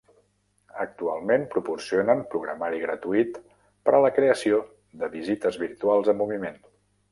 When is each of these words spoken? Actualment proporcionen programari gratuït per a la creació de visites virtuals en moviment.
Actualment 0.83 1.43
proporcionen 1.55 2.23
programari 2.31 2.81
gratuït 2.85 3.37
per 3.89 3.95
a 3.99 4.01
la 4.07 4.13
creació 4.17 4.65
de 5.03 5.13
visites 5.19 5.63
virtuals 5.69 6.13
en 6.15 6.23
moviment. 6.27 6.61